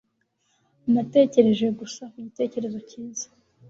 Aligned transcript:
Natekereje 0.93 1.65
gusa 1.79 2.01
ku 2.11 2.17
gitekerezo 2.25 2.77
cyiza. 2.89 3.27